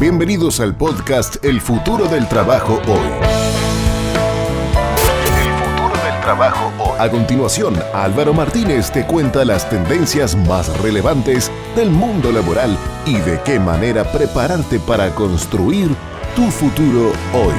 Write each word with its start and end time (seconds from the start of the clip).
Bienvenidos 0.00 0.60
al 0.60 0.76
podcast 0.76 1.44
El 1.44 1.60
futuro 1.60 2.06
del 2.06 2.28
trabajo 2.28 2.74
hoy. 2.86 3.08
El 5.26 5.50
futuro 5.58 6.04
del 6.04 6.20
trabajo 6.20 6.72
hoy. 6.80 6.96
A 7.00 7.10
continuación, 7.10 7.74
Álvaro 7.92 8.32
Martínez 8.32 8.92
te 8.92 9.04
cuenta 9.04 9.44
las 9.44 9.68
tendencias 9.68 10.36
más 10.36 10.80
relevantes 10.82 11.50
del 11.74 11.90
mundo 11.90 12.30
laboral 12.30 12.78
y 13.06 13.18
de 13.18 13.40
qué 13.44 13.58
manera 13.58 14.04
prepararte 14.12 14.78
para 14.78 15.12
construir 15.16 15.88
tu 16.36 16.42
futuro 16.42 17.10
hoy. 17.34 17.54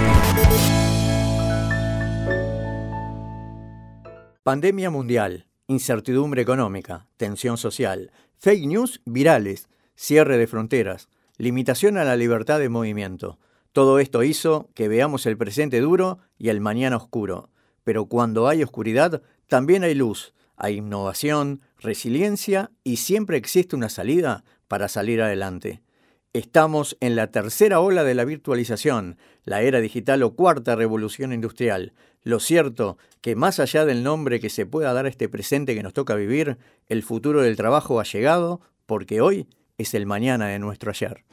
Pandemia 4.44 4.90
mundial, 4.90 5.46
incertidumbre 5.68 6.42
económica, 6.42 7.06
tensión 7.18 7.58
social, 7.58 8.14
fake 8.38 8.66
news 8.66 9.02
virales, 9.04 9.68
cierre 9.96 10.38
de 10.38 10.48
fronteras, 10.48 11.10
limitación 11.40 11.98
a 11.98 12.04
la 12.04 12.18
libertad 12.18 12.60
de 12.60 12.68
movimiento. 12.68 13.40
Todo 13.72 14.00
esto 14.00 14.24
hizo 14.24 14.70
que 14.76 14.90
veamos 14.90 15.26
el 15.26 15.38
presente 15.38 15.80
duro 15.80 16.20
y 16.38 16.50
el 16.50 16.60
mañana 16.60 16.98
oscuro. 16.98 17.50
Pero 17.86 18.08
cuando 18.08 18.50
hay 18.50 18.62
oscuridad, 18.62 19.24
también 19.48 19.84
hay 19.84 19.96
luz, 19.96 20.34
hay 20.58 20.76
innovación, 20.76 21.62
resiliencia 21.80 22.72
y 22.84 22.98
siempre 22.98 23.38
existe 23.38 23.78
una 23.78 23.88
salida 23.88 24.44
para 24.68 24.90
salir 24.90 25.22
adelante. 25.22 25.82
Estamos 26.34 26.98
en 27.00 27.16
la 27.16 27.32
tercera 27.32 27.80
ola 27.80 28.04
de 28.04 28.16
la 28.16 28.26
virtualización, 28.26 29.18
la 29.46 29.62
era 29.62 29.80
digital 29.80 30.22
o 30.24 30.36
cuarta 30.36 30.76
revolución 30.76 31.32
industrial. 31.32 31.94
Lo 32.22 32.42
cierto 32.42 32.98
que 33.22 33.38
más 33.38 33.62
allá 33.62 33.86
del 33.86 34.04
nombre 34.04 34.42
que 34.42 34.50
se 34.50 34.66
pueda 34.66 34.92
dar 34.92 35.06
a 35.06 35.10
este 35.10 35.30
presente 35.30 35.74
que 35.74 35.84
nos 35.84 35.94
toca 35.94 36.16
vivir, 36.16 36.58
el 36.88 37.02
futuro 37.02 37.42
del 37.42 37.56
trabajo 37.56 38.02
ha 38.02 38.04
llegado 38.04 38.60
porque 38.86 39.22
hoy 39.22 39.48
es 39.80 39.94
el 39.94 40.06
mañana 40.06 40.48
de 40.48 40.60
nuestro 40.60 40.92
ayer. 40.92 41.24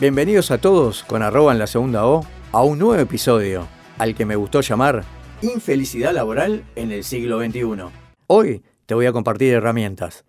Bienvenidos 0.00 0.50
a 0.50 0.58
todos 0.58 1.04
con 1.04 1.22
arroba 1.22 1.52
en 1.52 1.58
la 1.58 1.68
segunda 1.68 2.06
O 2.06 2.26
a 2.50 2.64
un 2.64 2.78
nuevo 2.78 3.00
episodio, 3.00 3.68
al 3.98 4.14
que 4.14 4.24
me 4.24 4.34
gustó 4.34 4.62
llamar 4.62 5.04
Infelicidad 5.42 6.12
laboral 6.12 6.64
en 6.76 6.92
el 6.92 7.04
siglo 7.04 7.40
XXI. 7.40 7.84
Hoy 8.26 8.62
te 8.86 8.94
voy 8.94 9.06
a 9.06 9.12
compartir 9.12 9.52
herramientas. 9.52 10.24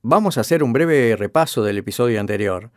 Vamos 0.00 0.38
a 0.38 0.40
hacer 0.40 0.62
un 0.62 0.72
breve 0.72 1.14
repaso 1.16 1.62
del 1.62 1.78
episodio 1.78 2.20
anterior. 2.20 2.70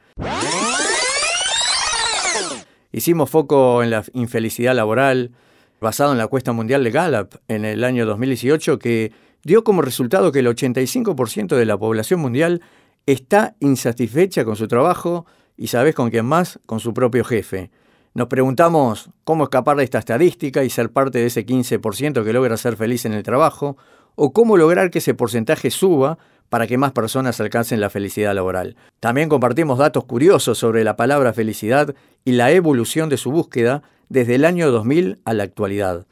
Hicimos 2.91 3.29
foco 3.29 3.81
en 3.81 3.91
la 3.91 4.03
infelicidad 4.13 4.75
laboral 4.75 5.31
basado 5.79 6.11
en 6.11 6.17
la 6.17 6.27
cuesta 6.27 6.51
mundial 6.51 6.83
de 6.83 6.91
Gallup 6.91 7.35
en 7.47 7.65
el 7.65 7.83
año 7.83 8.05
2018 8.05 8.79
que 8.79 9.11
dio 9.45 9.63
como 9.63 9.83
resultado 9.83 10.31
que 10.31 10.39
el 10.39 10.47
85% 10.47 11.55
de 11.55 11.65
la 11.65 11.77
población 11.77 12.19
mundial 12.19 12.61
está 13.05 13.55
insatisfecha 13.59 14.43
con 14.43 14.55
su 14.55 14.67
trabajo 14.67 15.27
y 15.55 15.67
sabes 15.67 15.93
con 15.93 16.09
quién 16.09 16.25
más, 16.25 16.59
con 16.65 16.79
su 16.79 16.93
propio 16.93 17.23
jefe. 17.23 17.69
Nos 18.15 18.27
preguntamos 18.27 19.11
cómo 19.23 19.43
escapar 19.43 19.77
de 19.77 19.83
esta 19.83 19.99
estadística 19.99 20.63
y 20.63 20.71
ser 20.71 20.91
parte 20.91 21.19
de 21.19 21.27
ese 21.27 21.45
15% 21.45 22.23
que 22.23 22.33
logra 22.33 22.57
ser 22.57 22.75
feliz 22.75 23.05
en 23.05 23.13
el 23.13 23.21
trabajo, 23.21 23.77
o 24.15 24.33
cómo 24.33 24.57
lograr 24.57 24.89
que 24.89 24.99
ese 24.99 25.13
porcentaje 25.13 25.69
suba 25.69 26.17
para 26.49 26.65
que 26.65 26.77
más 26.77 26.93
personas 26.93 27.39
alcancen 27.39 27.81
la 27.81 27.89
felicidad 27.89 28.33
laboral. 28.33 28.75
También 28.99 29.29
compartimos 29.29 29.77
datos 29.77 30.05
curiosos 30.05 30.57
sobre 30.57 30.83
la 30.83 30.95
palabra 30.95 31.33
felicidad 31.33 31.93
y 32.23 32.31
la 32.31 32.51
evolución 32.51 33.09
de 33.09 33.17
su 33.17 33.31
búsqueda 33.31 33.83
desde 34.09 34.35
el 34.35 34.45
año 34.45 34.71
2000 34.71 35.19
a 35.23 35.33
la 35.33 35.43
actualidad. 35.43 36.07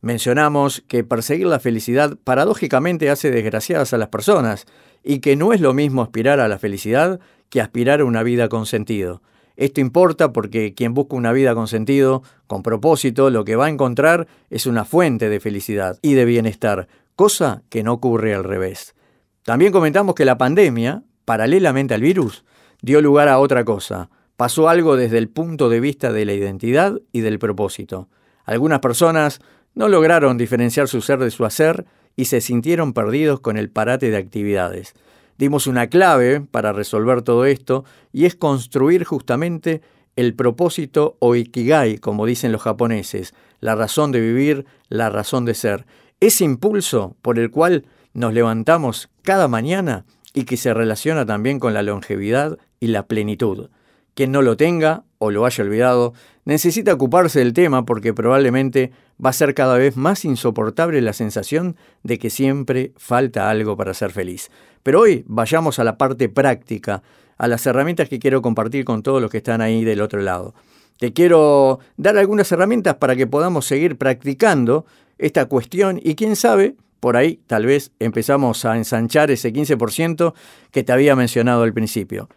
Mencionamos 0.00 0.84
que 0.86 1.02
perseguir 1.02 1.46
la 1.48 1.58
felicidad 1.58 2.16
paradójicamente 2.22 3.10
hace 3.10 3.30
desgraciadas 3.30 3.92
a 3.92 3.98
las 3.98 4.08
personas 4.08 4.66
y 5.02 5.18
que 5.18 5.34
no 5.34 5.52
es 5.52 5.60
lo 5.60 5.74
mismo 5.74 6.02
aspirar 6.02 6.38
a 6.38 6.48
la 6.48 6.58
felicidad 6.58 7.18
que 7.48 7.60
aspirar 7.60 8.00
a 8.00 8.04
una 8.04 8.22
vida 8.22 8.48
con 8.48 8.66
sentido. 8.66 9.22
Esto 9.56 9.80
importa 9.80 10.32
porque 10.32 10.72
quien 10.72 10.94
busca 10.94 11.16
una 11.16 11.32
vida 11.32 11.52
con 11.54 11.66
sentido, 11.66 12.22
con 12.46 12.62
propósito, 12.62 13.28
lo 13.30 13.44
que 13.44 13.56
va 13.56 13.66
a 13.66 13.70
encontrar 13.70 14.28
es 14.50 14.66
una 14.66 14.84
fuente 14.84 15.28
de 15.28 15.40
felicidad 15.40 15.98
y 16.00 16.14
de 16.14 16.24
bienestar, 16.24 16.86
cosa 17.16 17.62
que 17.68 17.82
no 17.82 17.94
ocurre 17.94 18.36
al 18.36 18.44
revés. 18.44 18.94
También 19.42 19.72
comentamos 19.72 20.14
que 20.14 20.24
la 20.24 20.38
pandemia, 20.38 21.02
paralelamente 21.24 21.94
al 21.94 22.02
virus, 22.02 22.44
dio 22.82 23.00
lugar 23.00 23.28
a 23.28 23.40
otra 23.40 23.64
cosa. 23.64 24.10
Pasó 24.36 24.68
algo 24.68 24.94
desde 24.94 25.18
el 25.18 25.28
punto 25.28 25.68
de 25.68 25.80
vista 25.80 26.12
de 26.12 26.24
la 26.24 26.34
identidad 26.34 27.00
y 27.10 27.22
del 27.22 27.40
propósito. 27.40 28.08
Algunas 28.44 28.78
personas 28.78 29.40
no 29.78 29.88
lograron 29.88 30.38
diferenciar 30.38 30.88
su 30.88 31.00
ser 31.00 31.20
de 31.20 31.30
su 31.30 31.44
hacer 31.44 31.86
y 32.16 32.24
se 32.24 32.40
sintieron 32.40 32.92
perdidos 32.92 33.38
con 33.38 33.56
el 33.56 33.70
parate 33.70 34.10
de 34.10 34.16
actividades. 34.16 34.92
Dimos 35.38 35.68
una 35.68 35.86
clave 35.86 36.40
para 36.40 36.72
resolver 36.72 37.22
todo 37.22 37.44
esto 37.44 37.84
y 38.12 38.24
es 38.24 38.34
construir 38.34 39.04
justamente 39.04 39.80
el 40.16 40.34
propósito 40.34 41.16
o 41.20 41.36
ikigai, 41.36 41.98
como 41.98 42.26
dicen 42.26 42.50
los 42.50 42.62
japoneses, 42.62 43.34
la 43.60 43.76
razón 43.76 44.10
de 44.10 44.20
vivir, 44.20 44.66
la 44.88 45.10
razón 45.10 45.44
de 45.44 45.54
ser. 45.54 45.86
Ese 46.18 46.42
impulso 46.42 47.14
por 47.22 47.38
el 47.38 47.52
cual 47.52 47.84
nos 48.14 48.34
levantamos 48.34 49.10
cada 49.22 49.46
mañana 49.46 50.06
y 50.34 50.42
que 50.42 50.56
se 50.56 50.74
relaciona 50.74 51.24
también 51.24 51.60
con 51.60 51.72
la 51.72 51.84
longevidad 51.84 52.58
y 52.80 52.88
la 52.88 53.06
plenitud. 53.06 53.70
Quien 54.14 54.32
no 54.32 54.42
lo 54.42 54.56
tenga 54.56 55.04
o 55.18 55.30
lo 55.30 55.44
haya 55.44 55.64
olvidado, 55.64 56.14
necesita 56.44 56.94
ocuparse 56.94 57.40
del 57.40 57.52
tema 57.52 57.84
porque 57.84 58.14
probablemente 58.14 58.92
va 59.24 59.30
a 59.30 59.34
ser 59.34 59.54
cada 59.54 59.76
vez 59.76 59.96
más 59.96 60.24
insoportable 60.24 61.00
la 61.00 61.12
sensación 61.12 61.76
de 62.02 62.18
que 62.18 62.30
siempre 62.30 62.92
falta 62.96 63.50
algo 63.50 63.76
para 63.76 63.94
ser 63.94 64.12
feliz. 64.12 64.50
Pero 64.82 65.00
hoy 65.00 65.24
vayamos 65.26 65.78
a 65.78 65.84
la 65.84 65.98
parte 65.98 66.28
práctica, 66.28 67.02
a 67.36 67.48
las 67.48 67.66
herramientas 67.66 68.08
que 68.08 68.18
quiero 68.18 68.42
compartir 68.42 68.84
con 68.84 69.02
todos 69.02 69.20
los 69.20 69.30
que 69.30 69.38
están 69.38 69.60
ahí 69.60 69.84
del 69.84 70.00
otro 70.00 70.20
lado. 70.20 70.54
Te 70.98 71.12
quiero 71.12 71.78
dar 71.96 72.16
algunas 72.16 72.50
herramientas 72.50 72.96
para 72.96 73.14
que 73.14 73.26
podamos 73.26 73.66
seguir 73.66 73.96
practicando 73.96 74.86
esta 75.18 75.46
cuestión 75.46 76.00
y 76.02 76.14
quién 76.14 76.36
sabe, 76.36 76.74
por 77.00 77.16
ahí 77.16 77.40
tal 77.46 77.66
vez 77.66 77.92
empezamos 78.00 78.64
a 78.64 78.76
ensanchar 78.76 79.30
ese 79.30 79.52
15% 79.52 80.34
que 80.72 80.82
te 80.82 80.92
había 80.92 81.14
mencionado 81.14 81.62
al 81.62 81.72
principio. 81.72 82.28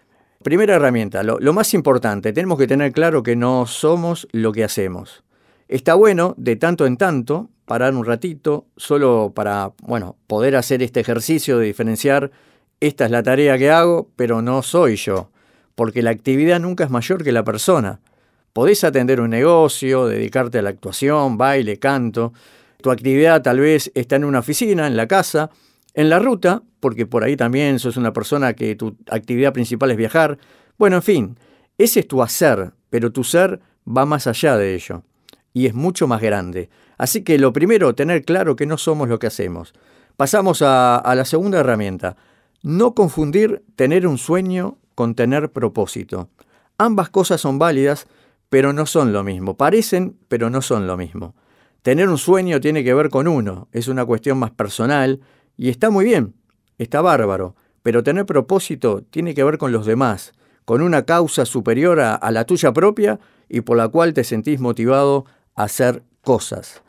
Primera 0.44 0.76
herramienta, 0.76 1.22
lo, 1.22 1.54
más 1.54 1.74
importante, 1.76 2.34
tenemos 2.34 2.58
que 2.58 2.66
tener 2.66 2.92
claro 2.92 3.22
que 3.22 3.36
no 3.36 3.68
somos 3.68 4.28
lo 4.32 4.52
que 4.52 4.64
hacemos. 4.64 5.24
Está 5.68 5.94
bueno 5.94 6.34
de 6.36 6.56
tanto 6.56 6.88
en 6.88 6.98
tanto 6.98 7.50
parar 7.66 7.94
un 7.94 8.04
ratito 8.04 8.66
solo 8.76 9.34
para, 9.36 9.72
bueno, 9.84 10.18
poder 10.26 10.56
hacer 10.56 10.82
este 10.82 11.00
ejercicio 11.00 11.60
de 11.60 11.68
diferenciar, 11.68 12.32
esta 12.80 13.06
es 13.06 13.12
la 13.12 13.22
tarea 13.22 13.56
que 13.60 13.70
hago, 13.70 14.10
pero 14.16 14.42
no 14.42 14.64
soy 14.64 14.96
yo, 14.96 15.30
porque 15.76 16.02
la 16.02 16.10
actividad 16.10 16.60
nunca 16.60 16.86
es 16.86 16.90
mayor 16.90 17.24
que 17.24 17.32
la 17.32 17.44
persona. 17.44 18.00
Podés 18.52 18.84
atender 18.84 19.22
un 19.22 19.30
negocio, 19.30 20.08
dedicarte 20.08 20.58
a 20.58 20.64
la 20.64 20.72
actuación, 20.72 21.38
baile, 21.38 21.78
canto. 21.78 22.34
Tu 22.82 22.90
actividad 22.90 23.44
tal 23.44 23.60
vez 23.60 23.92
está 23.94 24.16
en 24.16 24.26
una 24.26 24.40
oficina, 24.40 24.88
en 24.88 24.98
la 24.98 25.08
casa, 25.08 25.52
en 25.94 26.10
la 26.10 26.20
ruta, 26.20 26.64
porque 26.80 27.06
por 27.06 27.24
ahí 27.24 27.36
también 27.36 27.80
sos 27.80 27.98
una 27.98 28.14
persona 28.14 28.54
que 28.54 28.76
tu 28.76 28.98
actividad 29.10 29.54
principal 29.54 29.92
es 29.92 29.98
viajar. 29.98 30.38
Bueno, 30.78 30.98
en 30.98 31.02
fin, 31.02 31.40
ese 31.78 32.02
es 32.02 32.08
tu 32.08 32.22
hacer, 32.22 32.74
pero 32.90 33.12
tu 33.12 33.24
ser 33.24 33.60
va 33.88 34.06
más 34.06 34.28
allá 34.28 34.58
de 34.58 34.76
ello 34.76 35.04
y 35.54 35.66
es 35.66 35.74
mucho 35.74 36.08
más 36.08 36.22
grande. 36.22 36.70
Así 36.98 37.24
que 37.24 37.38
lo 37.38 37.54
primero, 37.54 37.96
tener 37.96 38.24
claro 38.24 38.56
que 38.56 38.66
no 38.66 38.78
somos 38.78 39.10
lo 39.10 39.20
que 39.20 39.28
hacemos. 39.28 39.74
Pasamos 40.18 40.62
a, 40.62 40.98
a 40.98 41.16
la 41.16 41.26
segunda 41.26 41.60
herramienta. 41.60 42.16
No 42.64 42.94
confundir 42.94 43.64
tener 43.76 44.06
un 44.08 44.18
sueño 44.18 44.78
con 44.96 45.16
tener 45.16 45.52
propósito. 45.52 46.30
Ambas 46.78 47.10
cosas 47.10 47.42
son 47.42 47.60
válidas, 47.60 48.08
pero 48.50 48.74
no 48.74 48.86
son 48.86 49.14
lo 49.14 49.24
mismo. 49.24 49.58
Parecen, 49.58 50.18
pero 50.28 50.50
no 50.50 50.62
son 50.62 50.88
lo 50.88 50.98
mismo. 50.98 51.36
Tener 51.82 52.10
un 52.10 52.20
sueño 52.20 52.60
tiene 52.60 52.84
que 52.84 52.94
ver 52.94 53.10
con 53.10 53.28
uno, 53.28 53.68
es 53.72 53.88
una 53.88 54.06
cuestión 54.06 54.38
más 54.38 54.52
personal, 54.52 55.20
y 55.62 55.70
está 55.70 55.92
muy 55.92 56.06
bien, 56.06 56.34
está 56.80 57.02
bárbaro, 57.02 57.56
pero 57.84 58.02
tener 58.02 58.26
propósito 58.26 59.04
tiene 59.12 59.36
que 59.36 59.44
ver 59.44 59.60
con 59.60 59.72
los 59.72 59.86
demás, 59.86 60.34
con 60.66 60.82
una 60.82 61.06
causa 61.06 61.46
superior 61.46 62.00
a, 62.00 62.32
la 62.32 62.46
tuya 62.46 62.74
propia 62.74 63.20
y 63.48 63.62
por 63.62 63.78
la 63.78 63.88
cual 63.88 64.16
te 64.16 64.24
sentís 64.24 64.60
motivado 64.60 65.26
a 65.54 65.66
hacer 65.66 66.02
cosas. 66.24 66.82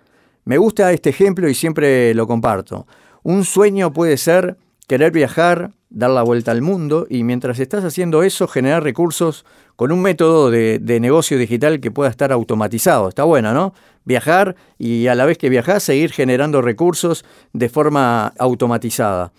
Me 0.47 0.57
gusta 0.57 0.91
este 0.91 1.11
ejemplo 1.11 1.51
y 1.51 1.55
siempre 1.55 2.15
lo 2.15 2.27
comparto. 2.27 2.87
Un 3.23 3.45
sueño 3.45 3.93
puede 3.93 4.17
ser 4.17 4.57
querer 4.89 5.13
viajar, 5.13 5.73
dar 5.91 6.09
la 6.09 6.23
vuelta 6.23 6.51
al 6.51 6.63
mundo 6.63 7.07
y 7.11 7.25
mientras 7.25 7.59
estás 7.59 7.85
haciendo 7.85 8.23
eso 8.23 8.49
generar 8.49 8.83
recursos 8.83 9.45
con 9.77 9.93
un 9.93 10.01
método 10.01 10.51
de, 10.51 10.99
negocio 10.99 11.37
digital 11.37 11.79
que 11.81 11.91
pueda 11.91 12.09
estar 12.09 12.33
automatizado. 12.33 13.11
Está 13.11 13.25
bueno, 13.25 13.53
¿no? 13.53 13.75
Viajar 14.05 14.57
y 14.79 15.07
a 15.07 15.15
la 15.15 15.25
vez 15.25 15.39
que 15.39 15.49
viajas 15.49 15.83
seguir 15.83 16.13
generando 16.13 16.63
recursos 16.63 17.25
de 17.53 17.69
forma 17.69 18.33
automatizada. 18.39 19.33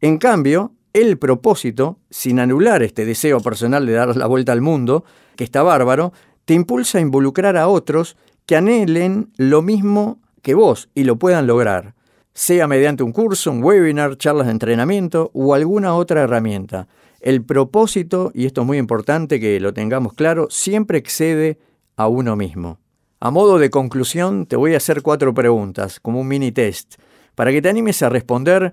En 0.00 0.18
cambio, 0.18 0.72
el 0.92 1.18
propósito, 1.18 1.98
sin 2.10 2.40
anular 2.40 2.82
este 2.82 3.04
deseo 3.04 3.40
personal 3.40 3.86
de 3.86 3.92
dar 3.92 4.16
la 4.16 4.26
vuelta 4.26 4.52
al 4.52 4.60
mundo, 4.60 5.04
que 5.36 5.44
está 5.44 5.62
bárbaro, 5.62 6.12
te 6.44 6.54
impulsa 6.54 6.98
a 6.98 7.02
involucrar 7.02 7.56
a 7.56 7.68
otros 7.68 8.16
que 8.46 8.56
anhelen 8.56 9.30
lo 9.36 9.62
mismo 9.62 10.20
que 10.42 10.54
vos 10.54 10.88
y 10.94 11.04
lo 11.04 11.16
puedan 11.16 11.46
lograr 11.46 11.94
sea 12.40 12.66
mediante 12.66 13.02
un 13.02 13.12
curso, 13.12 13.50
un 13.50 13.62
webinar, 13.62 14.16
charlas 14.16 14.46
de 14.46 14.52
entrenamiento 14.52 15.30
o 15.34 15.54
alguna 15.54 15.94
otra 15.94 16.22
herramienta. 16.22 16.88
El 17.20 17.44
propósito, 17.44 18.30
y 18.34 18.46
esto 18.46 18.62
es 18.62 18.66
muy 18.66 18.78
importante 18.78 19.38
que 19.38 19.60
lo 19.60 19.74
tengamos 19.74 20.14
claro, 20.14 20.46
siempre 20.48 20.98
excede 20.98 21.58
a 21.96 22.08
uno 22.08 22.36
mismo. 22.36 22.78
A 23.22 23.30
modo 23.30 23.58
de 23.58 23.68
conclusión, 23.68 24.46
te 24.46 24.56
voy 24.56 24.72
a 24.72 24.78
hacer 24.78 25.02
cuatro 25.02 25.34
preguntas, 25.34 26.00
como 26.00 26.20
un 26.20 26.28
mini 26.28 26.52
test, 26.52 26.94
para 27.34 27.50
que 27.50 27.60
te 27.60 27.68
animes 27.68 28.00
a 28.00 28.08
responder 28.08 28.72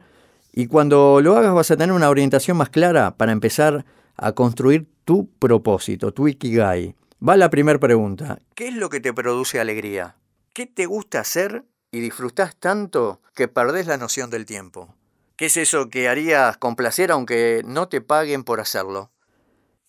y 0.53 0.67
cuando 0.67 1.19
lo 1.21 1.35
hagas 1.35 1.53
vas 1.53 1.69
a 1.69 1.75
tener 1.75 1.94
una 1.94 2.09
orientación 2.09 2.55
más 2.55 2.69
clara 2.69 3.17
para 3.17 3.33
empezar 3.33 3.83
a 4.15 4.31
construir 4.31 4.88
tu 5.03 5.29
propósito, 5.38 6.13
tu 6.13 6.29
ikigai. 6.29 6.95
Va 7.21 7.35
la 7.35 7.49
primera 7.49 7.77
pregunta. 7.77 8.39
¿Qué 8.55 8.69
es 8.69 8.73
lo 8.73 8.89
que 8.89 9.01
te 9.01 9.13
produce 9.13 9.59
alegría? 9.59 10.15
¿Qué 10.53 10.65
te 10.65 10.85
gusta 10.85 11.19
hacer 11.19 11.65
y 11.91 12.00
disfrutás 12.00 12.55
tanto 12.55 13.21
que 13.35 13.50
perdés 13.50 13.85
la 13.85 13.97
noción 13.97 14.29
del 14.29 14.45
tiempo? 14.45 14.95
¿Qué 15.35 15.47
es 15.47 15.57
eso 15.57 15.89
que 15.89 16.07
harías 16.07 16.55
con 16.55 16.77
placer 16.77 17.11
aunque 17.11 17.63
no 17.65 17.89
te 17.89 18.00
paguen 18.00 18.45
por 18.45 18.61
hacerlo? 18.61 19.11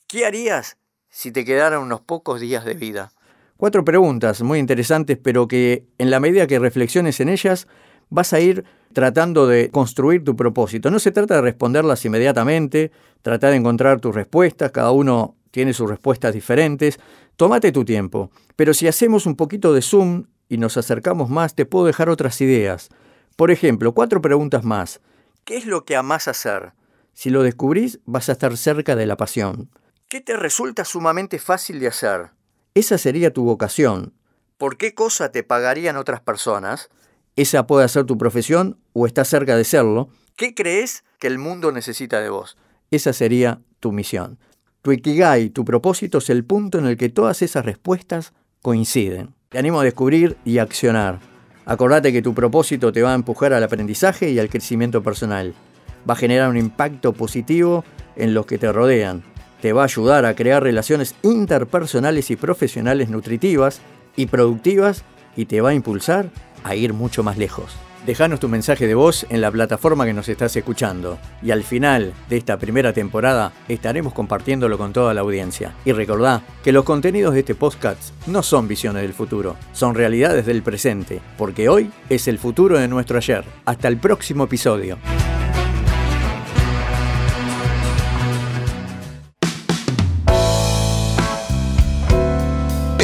¿Qué 0.08 0.26
harías 0.26 0.78
si 1.10 1.30
te 1.30 1.44
quedaran 1.44 1.80
unos 1.80 2.00
pocos 2.00 2.40
días 2.40 2.64
de 2.64 2.74
vida? 2.74 3.12
Cuatro 3.58 3.84
preguntas 3.84 4.40
muy 4.42 4.60
interesantes, 4.60 5.18
pero 5.20 5.48
que 5.48 5.84
en 5.98 6.12
la 6.12 6.20
medida 6.20 6.46
que 6.46 6.60
reflexiones 6.60 7.18
en 7.18 7.28
ellas, 7.28 7.66
vas 8.08 8.32
a 8.32 8.38
ir 8.38 8.64
tratando 8.92 9.48
de 9.48 9.68
construir 9.70 10.22
tu 10.22 10.36
propósito. 10.36 10.92
No 10.92 11.00
se 11.00 11.10
trata 11.10 11.34
de 11.34 11.40
responderlas 11.40 12.04
inmediatamente, 12.04 12.92
trata 13.20 13.50
de 13.50 13.56
encontrar 13.56 14.00
tus 14.00 14.14
respuestas, 14.14 14.70
cada 14.70 14.92
uno 14.92 15.34
tiene 15.50 15.72
sus 15.72 15.90
respuestas 15.90 16.34
diferentes. 16.34 17.00
Tómate 17.34 17.72
tu 17.72 17.84
tiempo, 17.84 18.30
pero 18.54 18.72
si 18.74 18.86
hacemos 18.86 19.26
un 19.26 19.34
poquito 19.34 19.72
de 19.72 19.82
zoom 19.82 20.26
y 20.48 20.58
nos 20.58 20.76
acercamos 20.76 21.28
más, 21.28 21.56
te 21.56 21.66
puedo 21.66 21.86
dejar 21.86 22.10
otras 22.10 22.40
ideas. 22.40 22.90
Por 23.34 23.50
ejemplo, 23.50 23.92
cuatro 23.92 24.22
preguntas 24.22 24.62
más. 24.62 25.00
¿Qué 25.44 25.56
es 25.56 25.66
lo 25.66 25.84
que 25.84 25.96
amás 25.96 26.28
hacer? 26.28 26.74
Si 27.12 27.28
lo 27.28 27.42
descubrís, 27.42 27.98
vas 28.04 28.28
a 28.28 28.32
estar 28.32 28.56
cerca 28.56 28.94
de 28.94 29.06
la 29.06 29.16
pasión. 29.16 29.68
¿Qué 30.08 30.20
te 30.20 30.36
resulta 30.36 30.84
sumamente 30.84 31.40
fácil 31.40 31.80
de 31.80 31.88
hacer? 31.88 32.37
Esa 32.78 32.96
sería 32.96 33.32
tu 33.32 33.42
vocación. 33.42 34.12
¿Por 34.56 34.76
qué 34.76 34.94
cosa 34.94 35.32
te 35.32 35.42
pagarían 35.42 35.96
otras 35.96 36.20
personas? 36.20 36.90
Esa 37.34 37.66
puede 37.66 37.88
ser 37.88 38.04
tu 38.04 38.16
profesión 38.16 38.78
o 38.92 39.04
está 39.04 39.24
cerca 39.24 39.56
de 39.56 39.64
serlo. 39.64 40.10
¿Qué 40.36 40.54
crees 40.54 41.02
que 41.18 41.26
el 41.26 41.40
mundo 41.40 41.72
necesita 41.72 42.20
de 42.20 42.30
vos? 42.30 42.56
Esa 42.92 43.12
sería 43.12 43.60
tu 43.80 43.90
misión. 43.90 44.38
Tu 44.82 44.92
ikigai, 44.92 45.50
tu 45.50 45.64
propósito 45.64 46.18
es 46.18 46.30
el 46.30 46.44
punto 46.44 46.78
en 46.78 46.86
el 46.86 46.96
que 46.96 47.08
todas 47.08 47.42
esas 47.42 47.64
respuestas 47.64 48.32
coinciden. 48.62 49.34
Te 49.48 49.58
animo 49.58 49.80
a 49.80 49.84
descubrir 49.84 50.36
y 50.44 50.58
accionar. 50.58 51.18
Acordate 51.64 52.12
que 52.12 52.22
tu 52.22 52.32
propósito 52.32 52.92
te 52.92 53.02
va 53.02 53.10
a 53.10 53.16
empujar 53.16 53.54
al 53.54 53.64
aprendizaje 53.64 54.30
y 54.30 54.38
al 54.38 54.50
crecimiento 54.50 55.02
personal. 55.02 55.52
Va 56.08 56.14
a 56.14 56.16
generar 56.16 56.48
un 56.48 56.56
impacto 56.56 57.12
positivo 57.12 57.84
en 58.14 58.34
los 58.34 58.46
que 58.46 58.56
te 58.56 58.70
rodean 58.70 59.24
te 59.60 59.72
va 59.72 59.82
a 59.82 59.84
ayudar 59.84 60.24
a 60.24 60.34
crear 60.34 60.62
relaciones 60.62 61.14
interpersonales 61.22 62.30
y 62.30 62.36
profesionales 62.36 63.08
nutritivas 63.08 63.80
y 64.16 64.26
productivas 64.26 65.04
y 65.36 65.46
te 65.46 65.60
va 65.60 65.70
a 65.70 65.74
impulsar 65.74 66.30
a 66.64 66.74
ir 66.74 66.92
mucho 66.92 67.22
más 67.22 67.38
lejos. 67.38 67.76
Déjanos 68.06 68.40
tu 68.40 68.48
mensaje 68.48 68.86
de 68.86 68.94
voz 68.94 69.26
en 69.28 69.40
la 69.40 69.50
plataforma 69.50 70.06
que 70.06 70.14
nos 70.14 70.28
estás 70.28 70.56
escuchando 70.56 71.18
y 71.42 71.50
al 71.50 71.62
final 71.62 72.14
de 72.30 72.38
esta 72.38 72.56
primera 72.56 72.92
temporada 72.92 73.52
estaremos 73.68 74.14
compartiéndolo 74.14 74.78
con 74.78 74.92
toda 74.92 75.12
la 75.12 75.20
audiencia. 75.20 75.74
Y 75.84 75.92
recordá 75.92 76.42
que 76.62 76.72
los 76.72 76.84
contenidos 76.84 77.34
de 77.34 77.40
este 77.40 77.54
podcast 77.54 78.14
no 78.26 78.42
son 78.42 78.66
visiones 78.66 79.02
del 79.02 79.12
futuro, 79.12 79.56
son 79.72 79.94
realidades 79.94 80.46
del 80.46 80.62
presente, 80.62 81.20
porque 81.36 81.68
hoy 81.68 81.90
es 82.08 82.28
el 82.28 82.38
futuro 82.38 82.78
de 82.78 82.88
nuestro 82.88 83.18
ayer. 83.18 83.44
Hasta 83.66 83.88
el 83.88 83.98
próximo 83.98 84.44
episodio. 84.44 84.96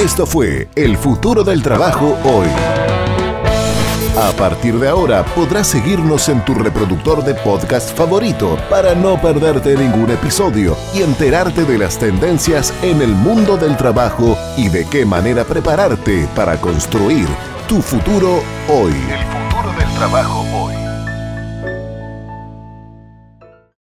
Esto 0.04 0.26
fue 0.26 0.68
El 0.74 0.98
futuro 0.98 1.42
del 1.44 1.62
trabajo 1.62 2.18
hoy. 2.24 2.46
A 4.18 4.32
partir 4.32 4.78
de 4.78 4.86
ahora 4.86 5.24
podrás 5.24 5.66
seguirnos 5.66 6.28
en 6.28 6.44
tu 6.44 6.52
reproductor 6.52 7.24
de 7.24 7.32
podcast 7.32 7.96
favorito 7.96 8.58
para 8.68 8.94
no 8.94 9.18
perderte 9.18 9.74
ningún 9.74 10.10
episodio 10.10 10.76
y 10.92 11.00
enterarte 11.00 11.64
de 11.64 11.78
las 11.78 11.98
tendencias 11.98 12.74
en 12.82 13.00
el 13.00 13.12
mundo 13.12 13.56
del 13.56 13.78
trabajo 13.78 14.36
y 14.58 14.68
de 14.68 14.86
qué 14.90 15.06
manera 15.06 15.42
prepararte 15.42 16.28
para 16.36 16.60
construir 16.60 17.26
tu 17.66 17.80
futuro 17.80 18.42
hoy. 18.68 18.92
El 18.92 19.24
futuro 19.24 19.72
del 19.78 19.94
trabajo 19.94 20.44
hoy. 20.54 20.83